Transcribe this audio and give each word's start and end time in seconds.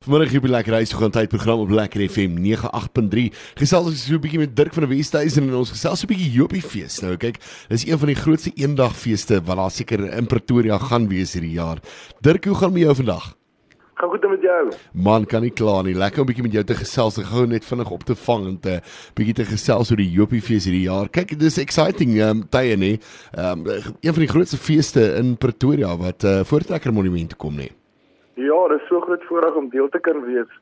Vanmiddag 0.00 0.30
hier 0.32 0.40
by 0.40 0.48
Lekker 0.48 0.72
Reis 0.72 0.94
gaan 0.96 1.10
tyd 1.12 1.28
program 1.28 1.60
op 1.60 1.72
Lekker 1.76 2.00
FM 2.08 2.38
98.3. 2.40 3.26
Gesels 3.60 3.88
ons 3.90 4.04
so 4.06 4.16
'n 4.16 4.22
bietjie 4.24 4.38
met 4.40 4.54
Dirk 4.56 4.72
van 4.72 4.86
der 4.86 4.96
Westhuizen 4.96 5.44
en 5.44 5.54
ons 5.58 5.72
gesels 5.74 6.00
so 6.00 6.06
'n 6.06 6.08
bietjie 6.08 6.30
Jopie 6.32 6.62
fees. 6.62 7.02
Nou 7.02 7.18
kyk, 7.20 7.36
dis 7.68 7.84
een 7.84 7.98
van 7.98 8.08
die 8.08 8.16
grootste 8.16 8.50
eendagfeeste 8.56 9.42
wat 9.44 9.56
daar 9.56 9.70
seker 9.70 10.00
in 10.16 10.26
Pretoria 10.26 10.78
gaan 10.78 11.06
wees 11.06 11.34
hierdie 11.34 11.52
jaar. 11.52 11.82
Dirk, 12.22 12.44
hoe 12.44 12.54
gaan 12.54 12.72
met 12.72 12.82
jou 12.82 12.94
vandag? 12.94 13.36
Gaan 13.94 14.08
goed 14.08 14.30
met 14.30 14.40
jou. 14.40 14.72
Man, 14.92 15.26
kan 15.26 15.42
nie 15.42 15.52
kla 15.52 15.82
nie. 15.82 15.94
Lekker 15.94 16.22
om 16.22 16.24
'n 16.24 16.32
bietjie 16.32 16.44
met 16.44 16.52
jou 16.52 16.64
te 16.64 16.74
gesels. 16.74 17.18
Ek 17.18 17.26
gou 17.26 17.46
net 17.46 17.64
vinnig 17.64 17.90
op 17.90 18.02
te 18.02 18.14
vang 18.14 18.46
en 18.46 18.58
te 18.58 18.80
bietjie 19.14 19.34
te 19.34 19.44
gesels 19.44 19.90
oor 19.90 19.98
die 19.98 20.10
Jopie 20.10 20.40
fees 20.40 20.64
hierdie 20.64 20.88
jaar. 20.88 21.10
Kyk, 21.10 21.38
dis 21.38 21.58
exciting 21.58 22.22
um 22.22 22.48
tye 22.48 22.74
nê. 22.74 22.98
Um 23.36 23.66
een 24.00 24.14
van 24.14 24.24
die 24.24 24.32
grootste 24.32 24.56
feeste 24.56 25.16
in 25.18 25.36
Pretoria 25.36 25.94
wat 25.94 26.24
uh, 26.24 26.40
voortrekker 26.42 26.90
monument 26.90 27.36
kom 27.36 27.56
nê. 27.56 27.68
Ja, 28.40 28.58
dit 28.72 28.80
is 28.80 28.88
so 28.88 29.00
groot 29.04 29.24
voorreg 29.28 29.54
om 29.54 29.68
deel 29.72 29.88
te 29.88 30.00
kan 30.00 30.24
wees 30.24 30.52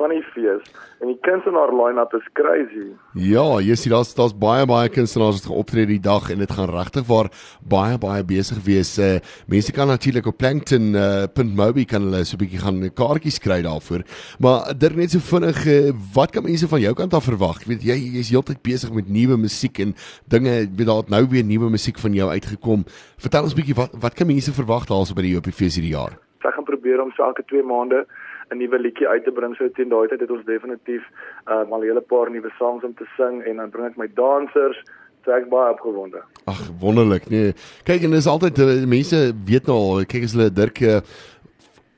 van 0.00 0.12
die 0.14 0.22
fees 0.32 0.64
en 1.00 1.10
die 1.10 1.18
kunstenaar 1.24 1.72
line-up 1.74 2.12
is 2.16 2.26
crazy. 2.36 2.90
Ja, 3.16 3.44
jy 3.64 3.76
sien 3.78 3.92
daar's 3.94 4.12
daar's 4.16 4.34
baie 4.36 4.66
baie 4.68 4.90
kunstenaars 4.92 5.40
wat 5.40 5.48
geoptree 5.50 5.88
die 5.88 6.00
dag 6.02 6.30
en 6.32 6.42
dit 6.42 6.54
gaan 6.56 6.72
regtig 6.72 7.06
waar 7.08 7.30
baie 7.72 7.98
baie 8.00 8.24
besig 8.26 8.60
wees. 8.66 8.94
Uh, 9.00 9.18
mense 9.50 9.74
kan 9.76 9.90
natuurlik 9.90 10.28
op 10.30 10.38
plankton.mobi 10.40 11.84
uh, 11.84 11.90
kan 11.92 12.08
hulle 12.08 12.22
so 12.24 12.36
'n 12.36 12.42
bietjie 12.44 12.62
gaan 12.64 12.80
kaartjies 13.02 13.40
kry 13.44 13.60
daarvoor. 13.66 14.04
Maar 14.40 14.72
dit 14.76 14.96
net 14.96 15.16
so 15.16 15.20
vinnig 15.32 15.60
uh, 15.66 15.92
wat 16.14 16.32
kan 16.32 16.44
mense 16.44 16.68
van 16.68 16.80
jou 16.80 16.94
kant 16.94 17.14
af 17.14 17.28
verwag? 17.28 17.60
Ek 17.62 17.68
weet 17.74 17.84
jy 17.84 17.98
jy's 18.16 18.32
heeltyd 18.32 18.62
besig 18.62 18.92
met 18.92 19.08
nuwe 19.08 19.36
musiek 19.36 19.78
en 19.78 19.94
dinge, 20.28 20.68
weet 20.76 20.88
daar 20.88 21.04
nou 21.08 21.24
weer 21.28 21.44
nuwe 21.44 21.70
musiek 21.70 21.98
van 21.98 22.14
jou 22.14 22.30
uitgekom. 22.30 22.84
Vertel 23.18 23.44
ons 23.44 23.52
'n 23.54 23.60
bietjie 23.60 23.76
wat 23.76 23.92
wat 24.00 24.14
kan 24.14 24.26
mense 24.26 24.52
verwag 24.52 24.88
daarso 24.88 25.14
by 25.14 25.22
die 25.22 25.36
Jopie 25.36 25.52
fees 25.52 25.76
hierdie 25.76 25.96
jaar? 25.96 26.29
Ek 26.44 26.54
gaan 26.54 26.64
probeer 26.64 27.02
om 27.02 27.12
so 27.12 27.24
elke 27.24 27.44
2 27.46 27.62
maande 27.62 28.06
'n 28.50 28.58
nuwe 28.58 28.78
liedjie 28.78 29.08
uit 29.08 29.24
te 29.24 29.32
bring. 29.32 29.56
So 29.56 29.68
teen 29.68 29.88
daai 29.88 30.08
tyd 30.08 30.20
het 30.20 30.30
ons 30.30 30.44
definitief 30.44 31.04
uh, 31.46 31.64
al 31.70 31.80
'n 31.80 31.88
hele 31.88 32.00
paar 32.00 32.30
nuwe 32.30 32.50
songs 32.58 32.84
om 32.84 32.94
te 32.94 33.06
sing 33.16 33.42
en 33.44 33.56
dan 33.56 33.70
bring 33.70 33.86
ek 33.86 33.96
my 33.96 34.08
dansers 34.14 34.80
So 35.24 35.34
ek 35.36 35.50
baie 35.52 35.74
opgewonde. 35.74 36.22
Ag 36.48 36.62
wonderlik. 36.80 37.28
Nee. 37.28 37.52
Kyk 37.84 38.06
en 38.06 38.16
dis 38.16 38.28
altyd 38.30 38.56
mense 38.88 39.18
weet 39.44 39.68
nou 39.68 39.76
al, 39.76 40.06
kyk 40.08 40.24
as 40.24 40.32
hulle 40.36 40.48
Dirk 40.54 40.80
uh, 40.80 41.02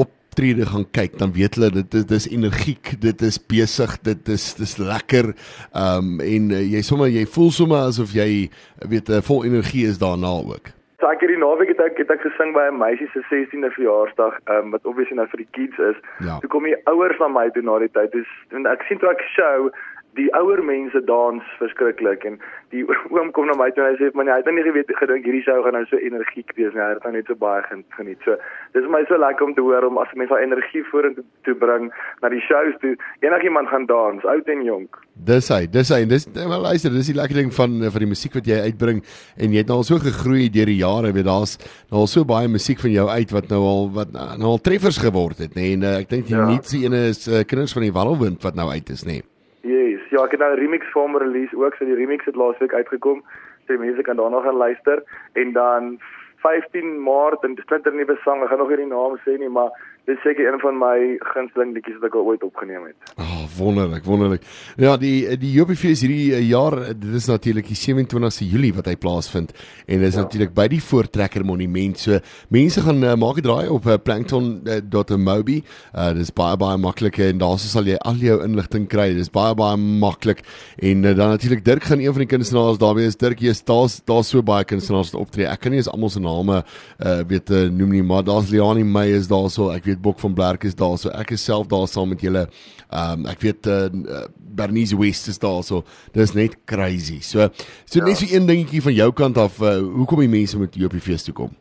optrede 0.00 0.64
gaan 0.70 0.86
kyk, 0.96 1.18
dan 1.20 1.34
weet 1.36 1.58
hulle 1.58 1.68
dit 1.74 1.98
is 2.00 2.06
dis 2.08 2.28
energiek, 2.32 2.94
dit 3.02 3.22
is 3.26 3.36
besig, 3.52 3.96
dit 4.06 4.32
is 4.32 4.46
dis 4.56 4.76
lekker. 4.80 5.34
Ehm 5.74 6.12
um, 6.16 6.24
en 6.24 6.50
uh, 6.56 6.64
jy 6.64 6.82
sommer 6.86 7.12
jy 7.12 7.26
voel 7.28 7.52
sommer 7.52 7.90
asof 7.90 8.16
jy 8.16 8.48
weet 8.88 9.12
uh, 9.12 9.20
vol 9.26 9.44
energie 9.48 9.84
is 9.90 10.00
daarna 10.00 10.32
ook. 10.54 10.72
So 11.00 11.08
ek 11.08 11.22
hierdie 11.24 11.38
naweek 11.40 11.72
het 11.72 11.80
ek 11.80 11.96
het 12.02 12.10
ek 12.12 12.20
gesing 12.26 12.52
by 12.52 12.68
'n 12.68 12.76
meisie 12.78 13.08
se 13.12 13.22
16de 13.28 13.70
verjaarsdag, 13.76 14.34
um, 14.52 14.70
wat 14.70 14.84
obviously 14.84 15.16
nou 15.16 15.26
vir 15.32 15.44
die 15.44 15.52
kids 15.56 15.78
is. 15.78 15.96
Ja. 16.20 16.38
Toe 16.40 16.50
kom 16.50 16.64
die 16.64 16.76
ouers 16.84 17.18
na 17.18 17.28
my 17.28 17.48
toe 17.50 17.62
na 17.62 17.78
die 17.78 17.88
tyd. 17.88 18.12
Dis 18.12 18.28
en 18.50 18.66
ek 18.66 18.82
sien 18.88 18.98
toe 18.98 19.10
ek 19.10 19.22
show 19.32 19.70
die 20.18 20.28
ouer 20.34 20.62
mense 20.62 21.00
dans 21.06 21.42
verskriklik 21.58 22.24
en 22.26 22.38
die 22.74 22.82
oom 23.14 23.30
kom 23.34 23.46
na 23.46 23.54
my 23.58 23.70
toe 23.70 23.84
en 23.84 23.92
hy 23.92 23.98
sê 24.00 24.10
man 24.18 24.30
hy 24.30 24.40
het 24.40 24.48
nou 24.48 24.56
nie 24.56 24.66
geweet 24.66 24.90
gedink 24.98 25.28
hierdie 25.28 25.44
show 25.46 25.60
gaan 25.64 25.76
nou 25.78 25.84
so 25.90 26.00
energiek 26.02 26.50
wees 26.58 26.74
nie 26.74 26.82
hy 26.82 26.90
het 26.94 27.06
nou 27.06 27.12
net 27.14 27.30
so 27.30 27.38
baie 27.38 27.62
geniet 27.96 28.26
so 28.26 28.36
dis 28.74 28.86
vir 28.86 28.94
my 28.94 29.02
so 29.06 29.20
lekker 29.20 29.46
om 29.46 29.54
te 29.54 29.64
hoor 29.66 29.86
om 29.86 30.00
as 30.02 30.10
mense 30.18 30.34
al 30.34 30.42
energie 30.46 30.82
vorentoe 30.90 31.24
toe 31.46 31.54
bring 31.62 31.90
na 32.22 32.32
die 32.34 32.42
shows 32.48 32.74
toe 32.82 32.96
enigiemand 33.26 33.70
gaan 33.70 33.86
dans 33.90 34.26
oud 34.34 34.50
en 34.56 34.66
jonk 34.66 34.98
dis 35.26 35.48
hy 35.48 35.66
dis 35.66 35.90
hy 35.90 36.04
dis 36.08 36.26
wel 36.34 36.60
luister 36.60 36.90
dis 36.90 37.10
die 37.12 37.16
lekker 37.16 37.36
ding 37.42 37.52
van 37.54 37.80
van 37.90 38.04
die 38.04 38.10
musiek 38.10 38.34
wat 38.34 38.46
jy 38.46 38.60
uitbring 38.68 39.02
en 39.36 39.52
jy 39.52 39.64
het 39.64 39.68
nou 39.68 39.80
al 39.80 39.88
so 39.88 39.98
gegroei 39.98 40.48
deur 40.52 40.66
die 40.66 40.80
jare 40.80 41.12
weet 41.12 41.28
daar's 41.28 41.58
nou 41.90 42.04
al 42.04 42.10
so 42.10 42.24
baie 42.24 42.48
musiek 42.48 42.80
van 42.80 42.92
jou 42.92 43.08
uit 43.08 43.32
wat 43.32 43.50
nou 43.50 43.62
al 43.72 43.90
wat 43.98 44.12
nou 44.12 44.54
al 44.54 44.62
treffers 44.64 44.98
geword 44.98 45.38
het 45.38 45.54
nê 45.54 45.70
nee? 45.70 45.74
en 45.76 45.82
uh, 45.82 45.98
ek 46.00 46.08
dink 46.08 46.26
die 46.30 46.36
ja. 46.36 46.46
nuutste 46.48 46.80
ene 46.84 47.08
is 47.10 47.26
uh, 47.28 47.44
kinders 47.44 47.76
van 47.76 47.86
die 47.86 47.92
Wandelwind 47.92 48.42
wat 48.42 48.56
nou 48.56 48.70
uit 48.70 48.88
is 48.90 49.04
nê 49.04 49.20
nee? 49.20 49.28
Yes, 49.62 50.00
ja, 50.08 50.24
ek 50.24 50.32
het 50.34 50.40
nou 50.40 50.52
'n 50.54 50.58
remix 50.58 50.86
vorm 50.90 51.16
release 51.16 51.56
ook, 51.56 51.74
so 51.74 51.84
die 51.84 51.94
remix 51.94 52.24
het 52.24 52.34
laasweek 52.34 52.72
uitgekom. 52.72 53.22
So 53.66 53.78
mense 53.78 54.02
kan 54.02 54.16
daarna 54.16 54.40
gaan 54.40 54.56
luister 54.56 55.02
en 55.32 55.52
dan 55.52 56.00
15 56.36 57.02
Maart 57.02 57.44
en 57.44 57.54
dis 57.54 57.64
'n 57.68 57.96
nuwe 57.96 58.16
sang. 58.24 58.42
Ek 58.42 58.48
gaan 58.48 58.58
nog 58.58 58.68
nie 58.68 58.76
die 58.76 58.86
naam 58.86 59.18
sê 59.24 59.38
nie, 59.38 59.48
maar 59.48 59.70
dis 60.04 60.20
seker 60.22 60.52
een 60.52 60.60
van 60.60 60.78
my 60.78 61.16
gunsteling 61.18 61.72
liedjies 61.72 61.98
wat 61.98 62.08
ek 62.10 62.14
al 62.14 62.24
ooit 62.24 62.42
opgeneem 62.42 62.84
het. 62.84 62.96
Oh, 63.18 63.39
wonderlik, 63.56 64.04
wonderlik. 64.04 64.42
Ja, 64.80 64.96
die 65.00 65.36
die 65.40 65.52
Joppiefees 65.54 66.02
hierdie 66.04 66.34
eh, 66.34 66.42
jaar, 66.48 66.76
dit 66.94 67.14
is 67.14 67.26
natuurlik 67.30 67.68
die 67.70 67.78
27ste 67.78 68.46
Julie 68.48 68.72
wat 68.76 68.88
hy 68.90 68.96
plaasvind 69.00 69.52
en 69.86 70.00
dit 70.00 70.08
is 70.08 70.18
ja. 70.18 70.24
natuurlik 70.24 70.54
by 70.56 70.66
die 70.72 70.80
Voortrekker 70.84 71.44
Monument. 71.46 71.98
So 71.98 72.20
mense 72.48 72.82
gaan 72.84 73.02
uh, 73.04 73.14
maak 73.18 73.40
'n 73.40 73.46
draai 73.46 73.68
op 73.68 73.86
uh, 73.86 73.96
plankton.mobi. 74.02 75.58
Uh, 75.94 76.12
dit 76.14 76.22
is 76.22 76.32
baie 76.34 76.56
baie 76.56 76.78
maklik 76.78 77.18
en 77.18 77.38
daar 77.38 77.58
sal 77.58 77.88
jy 77.88 77.96
al 78.04 78.20
jou 78.20 78.38
inligting 78.44 78.88
kry. 78.88 79.10
Dit 79.14 79.26
is 79.26 79.32
baie 79.32 79.54
baie 79.54 79.76
maklik 79.76 80.44
en 80.78 81.04
uh, 81.04 81.14
dan 81.16 81.34
natuurlik 81.36 81.64
Dirk 81.64 81.84
gaan 81.84 82.00
een 82.00 82.12
van 82.12 82.24
die 82.24 82.30
kunstenaars 82.30 82.78
daarby 82.78 83.06
is. 83.08 83.16
Dirk, 83.16 83.40
jy's 83.40 83.64
daar's 83.64 84.00
daar's 84.04 84.28
so 84.28 84.42
baie 84.42 84.64
kunstenaars 84.64 85.12
wat 85.12 85.20
optree. 85.20 85.46
Ek 85.46 85.60
kan 85.60 85.72
nie 85.72 85.80
eens 85.82 85.90
almal 85.90 86.10
se 86.10 86.20
name 86.20 86.62
uh 86.98 87.20
weet 87.28 87.50
uh, 87.50 87.68
noem 87.70 87.94
nie, 87.94 88.02
maar 88.02 88.24
daar's 88.24 88.50
Liani 88.50 88.84
May 88.84 89.14
is 89.16 89.28
daarso. 89.30 89.70
Ek 89.74 89.84
weet 89.84 90.02
Bok 90.02 90.20
van 90.20 90.34
Blerk 90.34 90.64
is 90.64 90.74
daar. 90.74 90.98
So 90.98 91.12
ek 91.14 91.34
is 91.36 91.44
self 91.44 91.68
daar 91.70 91.88
saam 91.88 92.12
met 92.14 92.20
julle. 92.24 92.46
Ehm 92.90 93.20
um, 93.20 93.26
ek 93.30 93.39
weet 93.42 93.66
uh, 93.66 94.26
Bernice 94.36 94.96
West 94.98 95.28
is 95.28 95.38
daar. 95.38 95.62
So 95.62 95.84
dis 96.12 96.34
net 96.34 96.56
crazy. 96.64 97.20
So 97.20 97.48
so 97.84 97.98
ja. 97.98 98.04
net 98.04 98.16
so 98.16 98.28
een 98.28 98.46
dingetjie 98.46 98.82
van 98.82 98.96
jou 98.96 99.12
kant 99.12 99.38
af. 99.38 99.60
Uh, 99.60 99.78
hoekom 99.78 100.24
die 100.24 100.32
mense 100.32 100.58
moet 100.58 100.74
hier 100.74 100.90
op 100.90 100.96
die 100.96 101.04
fees 101.04 101.26
toe 101.26 101.34
kom? 101.34 101.56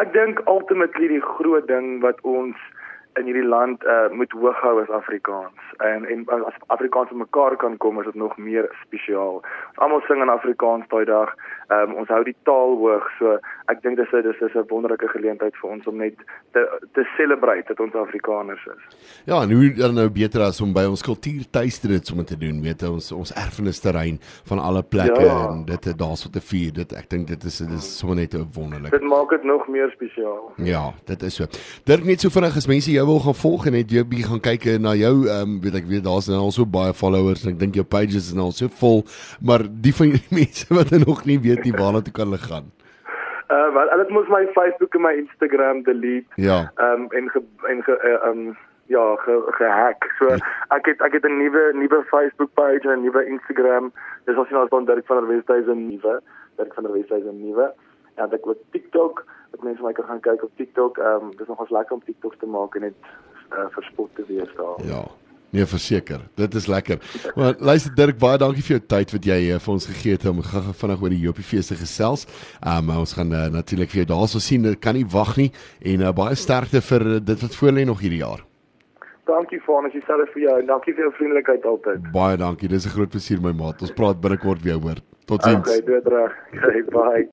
Ek 0.00 0.12
dink 0.12 0.42
ultimately 0.44 1.08
die 1.08 1.22
groot 1.24 1.66
ding 1.68 2.00
wat 2.04 2.20
ons 2.20 2.56
in 3.16 3.24
hierdie 3.24 3.48
land 3.48 3.84
uh, 3.84 4.08
moet 4.12 4.32
hoog 4.32 4.58
hou 4.60 4.80
as 4.82 4.90
Afrikaans. 4.90 5.60
En 5.84 6.04
en 6.04 6.24
as 6.44 6.56
Afrikaans 6.66 7.10
mekaar 7.10 7.56
kan 7.56 7.76
kom, 7.76 7.98
is 8.00 8.04
dit 8.04 8.14
nog 8.14 8.36
meer 8.36 8.68
spesiaal. 8.84 9.40
Ons 9.40 9.82
almal 9.84 10.02
sing 10.08 10.22
in 10.22 10.32
Afrikaans 10.32 10.88
daai 10.92 11.04
dag. 11.08 11.32
Um, 11.72 11.96
ons 12.00 12.10
hou 12.12 12.22
die 12.24 12.36
taal 12.48 12.76
hoog. 12.80 13.06
So 13.18 13.38
ek 13.72 13.82
dink 13.82 13.98
dis 14.00 14.12
dis 14.12 14.42
is 14.48 14.54
'n 14.54 14.66
wonderlike 14.68 15.08
geleentheid 15.08 15.56
vir 15.60 15.70
ons 15.70 15.86
om 15.86 15.96
net 15.96 16.14
te 16.52 16.62
te 16.92 17.04
celebrate 17.16 17.68
dat 17.68 17.80
ons 17.80 17.94
Afrikaners 17.94 18.66
is. 18.66 18.82
Ja, 19.24 19.42
en 19.42 19.52
hoe 19.52 19.72
dan 19.74 19.94
nou 19.94 20.08
beter 20.10 20.40
as 20.40 20.60
om 20.60 20.72
by 20.72 20.84
ons 20.84 21.02
kultuurtuiste 21.02 21.88
dit 21.88 22.06
sommer 22.06 22.24
te 22.24 22.36
doen, 22.36 22.62
weet 22.62 22.82
ons 22.82 23.12
ons 23.12 23.32
erfenisterrein 23.32 24.18
van 24.48 24.58
alle 24.58 24.82
plekke 24.82 25.24
ja. 25.24 25.48
en 25.48 25.64
dit 25.64 25.98
daarso 25.98 26.30
te 26.30 26.40
vier. 26.40 26.72
Dit 26.72 26.92
ek 26.92 27.10
dink 27.10 27.26
dit 27.26 27.44
is 27.44 27.58
dit 27.58 27.72
is 27.72 27.98
sommer 27.98 28.16
net 28.16 28.34
wonderlik. 28.54 28.90
Dit 28.90 29.02
maak 29.02 29.30
dit 29.30 29.44
nog 29.44 29.68
meer 29.68 29.90
spesiaal. 29.90 30.52
Ja, 30.56 30.92
dit 31.04 31.22
is 31.22 31.34
so. 31.34 31.44
Dirk 31.84 32.04
net 32.04 32.20
so 32.20 32.28
vinnig 32.28 32.56
as 32.56 32.66
mense 32.66 32.90
jou 32.90 33.05
wil 33.06 33.20
gaan 33.24 33.38
volg 33.38 33.66
en 33.66 33.76
net 33.78 33.92
jy 33.92 34.04
bietjie 34.04 34.28
gaan 34.28 34.42
kyk 34.44 34.66
na 34.82 34.94
jou 34.98 35.14
ehm 35.26 35.42
um, 35.42 35.58
weet 35.64 35.80
ek 35.80 35.90
weet 35.90 36.04
daar's 36.04 36.28
nou 36.30 36.40
al 36.44 36.54
so 36.54 36.66
baie 36.66 36.94
followers 36.94 37.44
en 37.44 37.54
ek 37.54 37.60
dink 37.60 37.78
jou 37.78 37.84
pages 37.96 38.30
is 38.30 38.34
nou 38.34 38.50
al 38.50 38.56
so 38.56 38.68
vol, 38.80 39.04
maar 39.40 39.64
die 39.66 39.94
van 39.94 40.14
die 40.16 40.34
mense 40.40 40.66
wat 40.74 40.90
nog 41.06 41.24
nie 41.24 41.38
weet 41.38 41.64
nie 41.64 41.74
waarna 41.76 42.02
toe 42.02 42.14
kan 42.18 42.30
hulle 42.30 42.42
gaan. 42.42 42.72
Uh 43.48 43.68
wel, 43.74 43.88
hulle 43.94 44.06
moet 44.10 44.28
my 44.28 44.46
Facebook 44.54 44.94
en 44.94 45.04
my 45.06 45.14
Instagram 45.22 45.82
delete. 45.86 46.26
Ja. 46.34 46.72
Ehm 46.76 47.06
um, 47.06 47.10
en 47.10 47.30
ge, 47.30 47.42
en 47.70 47.82
ge, 47.82 47.98
uh, 48.12 48.28
um, 48.28 48.56
ja, 48.86 49.04
ge, 49.24 49.42
gehack. 49.58 50.10
So 50.18 50.28
ja. 50.34 50.38
ek 50.76 50.86
het 50.90 51.00
ek 51.00 51.12
het 51.12 51.24
'n 51.24 51.38
nuwe 51.38 51.64
nuwe 51.72 52.02
Facebook 52.10 52.50
page 52.54 52.82
en 52.82 52.98
'n 52.98 53.02
nuwe 53.06 53.26
Instagram. 53.26 53.92
Dis 54.24 54.36
as 54.36 54.48
jy 54.48 54.54
nou 54.54 54.68
van 54.68 54.84
Dirk 54.84 55.06
van 55.06 55.16
der 55.16 55.28
Westhuizen 55.34 55.86
nuwe, 55.88 56.20
Dirk 56.56 56.74
van 56.74 56.84
der 56.84 56.92
Westhuizen 56.92 57.40
nuwe. 57.40 57.72
En 58.16 58.32
ek 58.32 58.48
het 58.48 58.64
TikTok, 58.72 59.24
ek 59.54 59.62
mense 59.62 59.82
my 59.84 59.92
kan 59.92 60.08
gaan 60.08 60.24
kyk 60.24 60.42
op 60.48 60.56
TikTok. 60.56 60.98
Ehm 60.98 61.28
um, 61.28 61.36
dis 61.36 61.48
nogals 61.52 61.70
lekker 61.70 61.96
om 61.96 62.02
TikToks 62.04 62.40
te 62.40 62.48
maak 62.48 62.74
en 62.74 62.88
net 62.88 62.96
uh, 63.52 63.68
verspot 63.76 64.10
te 64.16 64.24
wees 64.28 64.52
daar. 64.56 64.82
Ja. 64.88 65.04
Nee, 65.54 65.66
verseker. 65.66 66.20
Dit 66.34 66.54
is 66.54 66.66
lekker. 66.66 66.98
Maar 67.34 67.54
luister 67.58 67.94
Dirk, 67.94 68.18
baie 68.18 68.38
dankie 68.38 68.64
vir 68.66 68.76
jou 68.76 68.82
tyd 68.92 69.12
wat 69.14 69.28
jy 69.30 69.38
uh, 69.54 69.60
vir 69.62 69.72
ons 69.76 69.86
gegee 69.92 70.16
het 70.16 70.26
om 70.28 70.42
gou 70.44 70.62
vinnig 70.80 71.04
oor 71.04 71.14
die 71.14 71.22
Jopie 71.22 71.46
fees 71.46 71.70
te 71.70 71.78
gesels. 71.78 72.26
Um 72.74 72.90
ons 72.96 73.14
gaan 73.16 73.32
uh, 73.32 73.46
natuurlik 73.54 73.92
vir 73.94 74.02
jou 74.02 74.08
daarso 74.16 74.42
sien. 74.42 74.66
Dit 74.66 74.82
kan 74.84 74.98
nie 74.98 75.06
wag 75.06 75.36
nie 75.40 75.52
en 75.92 76.04
uh, 76.04 76.12
baie 76.16 76.36
sterkte 76.36 76.82
vir 76.90 77.06
dit 77.20 77.46
wat 77.46 77.56
voor 77.60 77.76
lê 77.78 77.86
nog 77.88 78.02
hierdie 78.04 78.24
jaar. 78.24 78.42
Dankie 79.26 79.58
vir 79.62 79.74
ons, 79.74 79.94
dieselfde 79.94 80.28
vir 80.34 80.42
jou 80.44 80.58
en 80.60 80.68
dankie 80.68 80.94
vir 80.94 81.08
jou 81.08 81.14
vriendelikheid 81.16 81.64
altyd. 81.66 82.10
Baie 82.14 82.36
dankie. 82.42 82.68
Dis 82.68 82.86
'n 82.86 82.94
groot 82.94 83.10
plesier 83.10 83.40
my 83.40 83.52
maat. 83.52 83.82
Ons 83.82 83.94
praat 83.94 84.20
binnekort 84.20 84.62
weer 84.62 84.78
hoor. 84.82 85.00
Totsiens. 85.26 85.66
Okay, 85.66 85.82
dit 85.82 86.06
reg. 86.06 86.32
Okay, 86.54 86.82
bye. 86.94 87.24